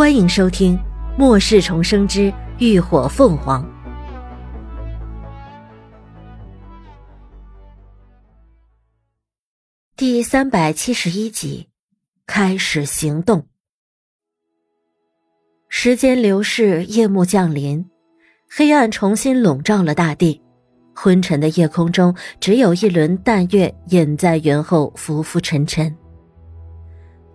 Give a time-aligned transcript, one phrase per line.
[0.00, 0.78] 欢迎收听
[1.18, 3.62] 《末世重生之浴火凤凰》
[9.94, 11.68] 第三百七十一集，
[12.26, 13.46] 开始行动。
[15.68, 17.84] 时间流逝，夜幕降临，
[18.48, 20.40] 黑暗重新笼罩了大地。
[20.94, 25.94] 昏沉的夜空中，只有一轮淡月隐在云后，浮浮沉沉。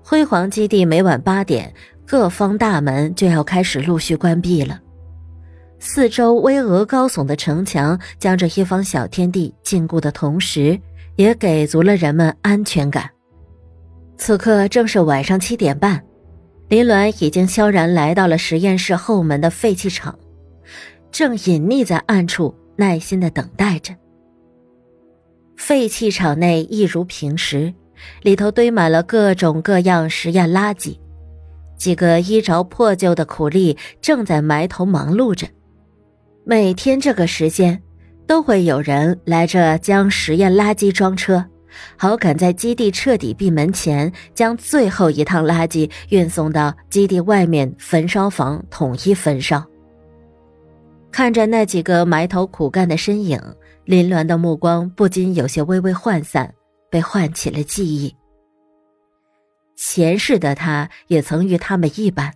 [0.04, 1.72] 辉煌基地每晚八点。
[2.08, 4.80] 各方大门就要开始陆续关闭了，
[5.80, 10.80] 四周巍峨高耸的城墙将这一方小天地禁锢的同时，
[11.16, 13.10] 也给足了人们安全感。
[14.18, 16.02] 此刻正是晚上七点半，
[16.70, 20.18] 林鸾已经悄然来到了实验室后门的废弃场，
[21.12, 23.96] 正隐匿在暗处，耐心的等待着。
[25.58, 27.74] 废弃场内一如平时，
[28.22, 31.00] 里头堆满了各种各样实验垃圾。
[31.78, 35.48] 几个衣着破旧的苦力正在埋头忙碌着。
[36.44, 37.82] 每天这个时间，
[38.28, 41.44] 都会有人来这将实验垃圾装车，
[41.98, 49.66] 好赶在基地彻底闭门前，将最后一趟垃圾运送到基地外面焚烧房统一焚烧。
[51.12, 53.40] 看着那几个埋头苦干的身影，
[53.86, 56.54] 林鸾的目光不禁有些微微涣散，
[56.90, 58.14] 被唤起了记忆。
[59.96, 62.34] 前世的他也曾与他们一般，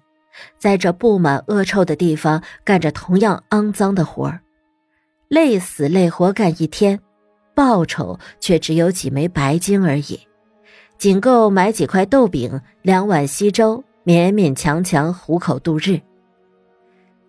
[0.58, 4.40] 在这布满恶臭的地方干着同样肮脏的活儿，
[5.28, 7.02] 累死累活干一天，
[7.54, 10.22] 报酬却只有几枚白金而已，
[10.98, 16.00] 仅够买几块豆饼、两碗稀粥，勉勉强强糊口度日。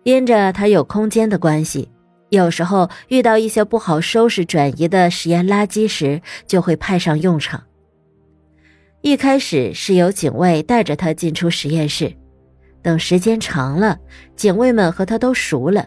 [0.03, 1.91] 因着他有空间的关系，
[2.29, 7.61] 有时候遇到一些不好收拾转移的实验垃圾时，就会派上用场。
[9.01, 12.13] 一开始是由警卫带着他进出实验室，
[12.83, 13.97] 等时间长了，
[14.35, 15.83] 警卫们和他都熟了，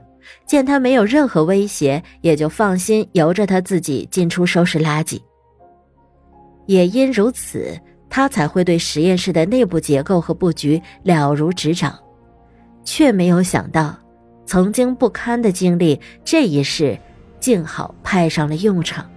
[0.47, 5.21] 见他没有任何威胁，也就放心由着他自己进出收拾垃圾。
[6.67, 7.79] 也因如此，
[8.11, 11.97] 他才会对实验室的内部结构和布局了如指掌，
[12.85, 13.97] 却没有想到，
[14.45, 16.99] 曾经不堪的经历，这一世
[17.39, 19.09] 竟好派上了用场。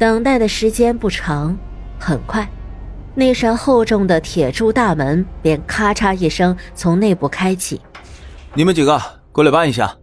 [0.00, 1.54] 等待的时间不长，
[1.98, 2.48] 很快，
[3.14, 7.78] 那扇厚重的铁铸大门便咔嚓一声从内部开启。
[8.54, 8.98] 你们几个
[9.30, 9.94] 过来搬一下。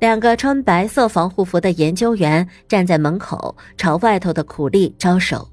[0.00, 5.48] 两个穿白色防护服的研究员站在门口，朝外头的苦力招手。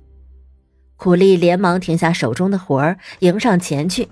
[0.98, 4.10] 苦力连忙停下手中的活儿，迎上前去。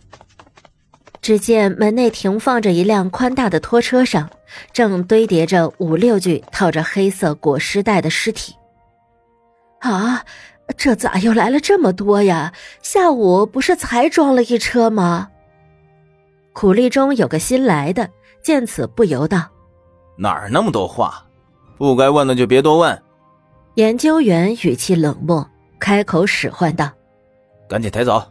[1.24, 4.30] 只见门内停放着一辆宽大的拖车，上
[4.72, 8.54] 正堆叠着五六具套着黑色裹尸袋的尸体。
[9.82, 10.24] 啊，
[10.78, 12.54] 这咋又来了这么多呀？
[12.82, 15.30] 下午不是才装了一车吗？
[16.54, 18.10] 苦力中有个新来的，
[18.44, 19.48] 见此不由道
[20.18, 21.26] ：“哪儿那么多话？
[21.78, 23.04] 不该问的就别多问。”
[23.76, 25.50] 研究员语气冷漠，
[25.80, 26.92] 开口使唤道
[27.68, 28.22] ：“赶紧抬走，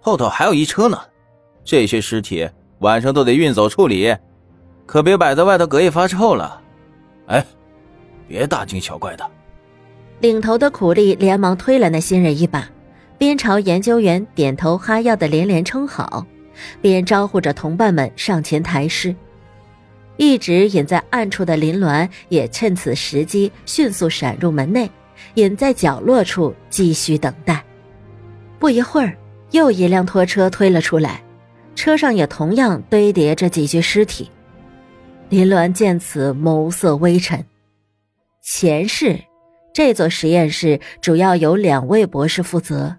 [0.00, 0.98] 后头还有一车呢。
[1.62, 2.48] 这些尸体
[2.80, 4.16] 晚上都得运走处理，
[4.86, 6.60] 可别摆在外头隔夜发臭了。
[7.26, 7.46] 哎，
[8.26, 9.24] 别大惊小怪的。”
[10.20, 12.68] 领头的苦力连忙推了那新人一把，
[13.16, 16.26] 边朝研究员点头哈腰的连连称好，
[16.82, 19.14] 边招呼着同伴们上前抬尸。
[20.18, 24.90] 一直隐在暗处的林鸾也趁此时机迅速闪入门内，
[25.34, 27.64] 隐在角落处继续等待。
[28.58, 29.16] 不一会儿，
[29.52, 31.22] 又一辆拖车推了出来，
[31.74, 34.30] 车上也同样堆叠着几具尸体。
[35.30, 37.42] 林鸾见此，眸色微沉，
[38.42, 39.18] 前世。
[39.72, 42.96] 这座实验室主要由两位博士负责，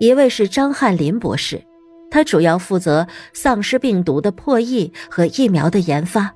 [0.00, 1.62] 一位是张翰林博士，
[2.10, 6.30] 他主要负责丧尸病毒的破译和疫苗的研发；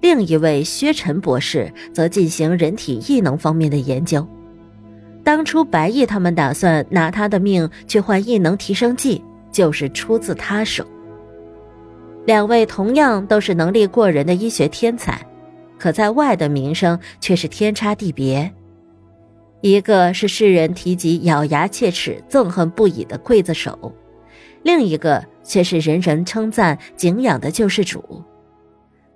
[0.00, 4.26] 另一位薛晨博士则进行人体异能方面的研究。
[5.22, 9.22] 当初白毅他们打算拿他的命去换异能提升剂，
[9.52, 10.86] 就是出自他手。
[12.24, 15.20] 两位同样都是能力过人的医学天才。
[15.78, 18.52] 可在外的名声却是天差地别，
[19.60, 23.92] 一个是世人提及咬牙切齿、憎恨不已的刽子手，
[24.62, 28.22] 另一个却是人人称赞敬仰的救世主。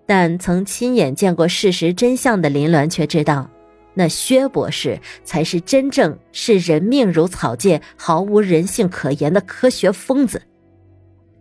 [0.07, 3.49] 但曾亲眼见过事实真相的林鸾却知道，
[3.95, 10.43] 那薛博士才是真正视人命如草芥、毫无人性可言的科学疯子。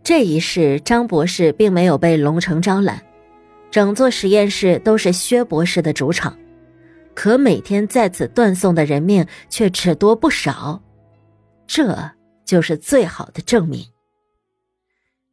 [0.02, 3.02] 这一世，张博士并没有被龙城招揽。
[3.70, 6.36] 整座实验室都是薛博士的主场，
[7.14, 10.82] 可每天在此断送的人命却只多不少，
[11.66, 12.10] 这
[12.44, 13.84] 就是最好的证明。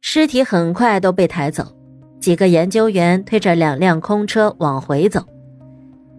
[0.00, 1.76] 尸体很快都被抬走，
[2.20, 5.24] 几个研究员推着两辆空车往回走。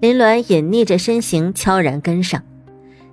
[0.02, 2.44] 林鸾隐匿着身形，悄然跟上，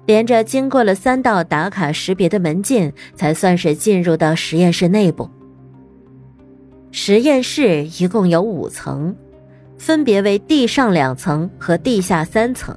[0.05, 5.31] 连着经过了三道打卡识别的门禁，才算是进入到实验室内部。
[6.99, 9.15] 实验室一共有五层，
[9.77, 12.75] 分别为地上两层和地下三层。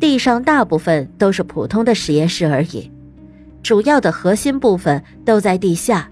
[0.00, 2.90] 地上大部分都是普通的实验室而已，
[3.62, 6.10] 主要的核心部分都在地下。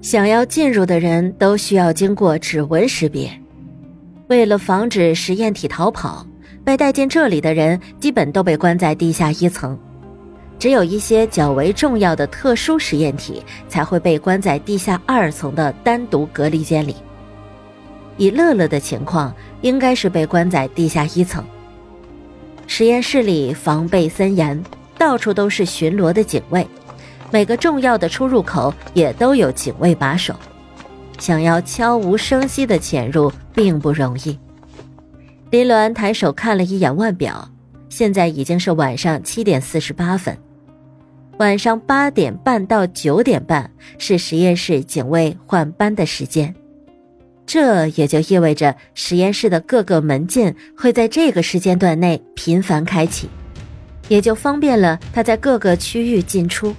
[0.00, 3.28] 想要进入的人都需要经过指纹识别。
[4.28, 6.24] 为了防止实验体逃跑，
[6.62, 9.76] 被带进这里的人基本都被关在地下一层。
[10.58, 16.96] 只有一些较为重要的特殊实验体才会被关在地下二层的单独隔离间里。
[18.16, 21.44] 以乐乐的情况，应该是被关在地下一层。
[22.66, 24.62] 实验室里防备森严，
[24.96, 26.66] 到处都是巡逻的警卫，
[27.30, 30.34] 每个重要的出入口也都有警卫把守。
[31.18, 34.38] 想要悄无声息地潜入并不容易。
[35.50, 37.48] 林鸾抬手看了一眼腕表，
[37.94, 40.36] 现在已经是晚上七点四十八分。
[41.38, 46.52] 晚上八点半到九点半是实验室警卫换班的时间，
[47.46, 53.28] 这也就意味着实验室的各个门禁会在这个时间段内频繁开启，
[54.08, 56.74] 也就方便了他在各个区域进出。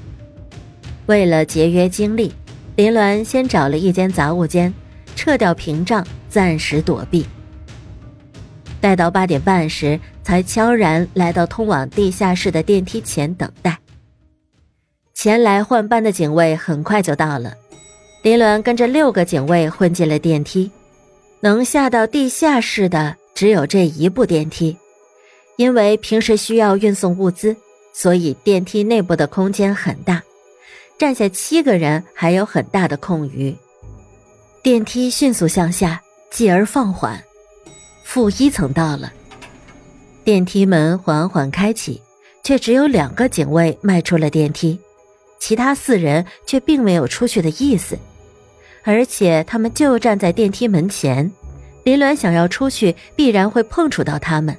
[1.06, 2.34] 为了节约精力，
[2.76, 4.74] 林鸾先找了一间杂物间，
[5.16, 7.26] 撤掉屏障，暂时躲避。
[8.86, 13.80] 待到八点半时，才悄然来到通往地下室的电梯前等待。
[15.16, 17.56] 前来换班的警卫很快就到了，
[18.22, 20.70] 林伦跟着六个警卫混进了电梯。
[21.40, 24.78] 能下到地下室的只有这一部电梯，
[25.58, 27.56] 因为平时需要运送物资，
[27.92, 30.22] 所以电梯内部的空间很大，
[31.00, 33.58] 站下七个人还有很大的空余。
[34.62, 37.24] 电梯迅速向下，继而放缓，
[38.06, 39.12] 负一层到了。
[40.24, 42.02] 电梯门缓缓开启，
[42.44, 44.80] 却只有两个警卫迈出了电梯。
[45.40, 47.98] 其他四人却并没有出去的意思，
[48.84, 51.32] 而且他们就站在电梯门前。
[51.84, 54.56] 林鸾想要出去，必然会碰触到他们。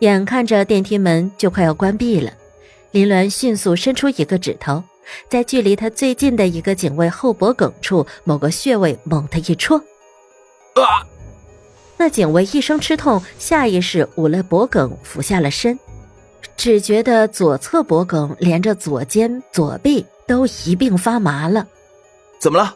[0.00, 2.32] 眼看着电梯门就快要关闭了，
[2.90, 4.82] 林鸾迅速伸出一个指头，
[5.30, 11.15] 在距离他最近的一个警卫后脖梗处某个穴位猛地一戳，啊！
[11.96, 15.78] 那警卫一声吃痛，下意识捂了脖梗，俯下了身。
[16.56, 21.66] 只觉得左侧脖梗连着左肩、左臂都一并发麻了。
[22.38, 22.74] 怎么了？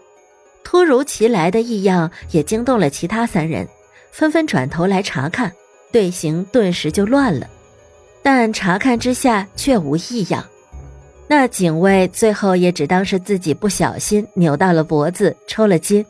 [0.63, 3.67] 突如其来的异样也惊动了其他三人，
[4.13, 5.53] 纷纷转头来查看，
[5.91, 7.47] 队形顿时就乱了。
[8.23, 10.45] 但查看之下却无异样，
[11.27, 16.05] 那警卫最后也只当是自己不小心扭到了脖子，抽了筋，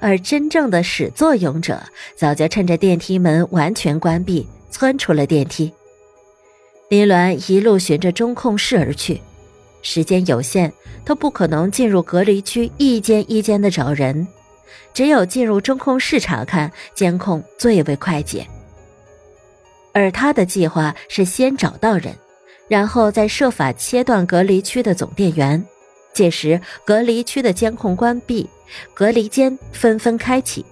[0.00, 1.82] 而真正的始作俑者
[2.16, 5.72] 早就趁着电梯门完全关闭，窜出了电梯。
[6.88, 9.20] 林鸾一路循着中控室而去，
[9.80, 10.70] 时间有限，
[11.04, 14.26] 他不可能进入隔离区一间一间的找人，
[14.92, 18.46] 只有进入中控室查看监控最为快捷。
[19.94, 22.14] 而他的计划是先找到人，
[22.68, 25.62] 然后再设法切断隔离区的总电源，
[26.12, 28.48] 届时隔离区的监控关闭，
[28.94, 30.64] 隔离间纷纷开启，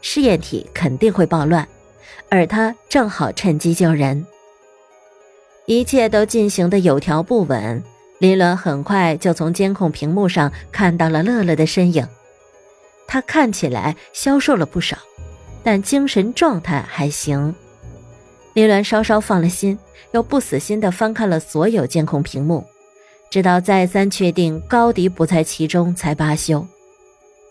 [0.00, 1.66] 试验体肯定会暴乱，
[2.28, 4.26] 而他正好趁机救人。
[5.66, 7.82] 一切都进行的有条不紊，
[8.18, 12.06] 林鸾很快就从监控屏幕上看到了乐乐的身影。
[13.08, 14.96] 他看起来消瘦了不少，
[15.62, 17.54] 但精神状态还行。
[18.54, 19.78] 林鸾稍稍放了心，
[20.12, 22.64] 又不死心的翻看了所有监控屏幕，
[23.30, 26.66] 直到再三确定高迪不在其中才罢休。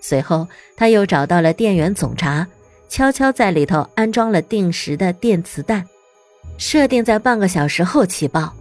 [0.01, 2.47] 随后，他又找到了电源总闸，
[2.87, 5.83] 悄悄在里头安装了定时的电磁弹。
[6.57, 8.53] 设定在半个小时后起爆。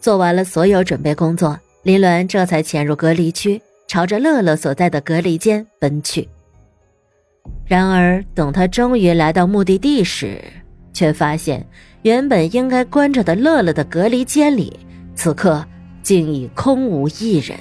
[0.00, 6.26] 做完了所有准备工作，林伦这才潜入隔离区，朝着乐乐所在的隔离间奔去。
[7.66, 10.42] 然而，等他终于来到目的地时，
[10.92, 11.66] 却发现
[12.02, 14.78] 原本应该关着的乐乐的隔离间里，
[15.14, 15.62] 此刻
[16.06, 17.58] 竟已空无一人。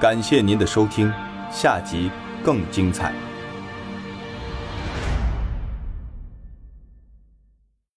[0.00, 1.12] 感谢您的收听，
[1.50, 2.10] 下集
[2.42, 3.12] 更精彩。